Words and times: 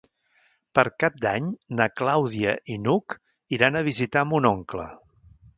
Per 0.79 0.85
Cap 1.03 1.19
d'Any 1.25 1.51
na 1.81 1.87
Clàudia 2.01 2.55
i 2.77 2.81
n'Hug 2.87 3.19
iran 3.59 3.79
a 3.83 3.87
visitar 3.93 4.29
mon 4.33 4.53
oncle. 4.57 4.89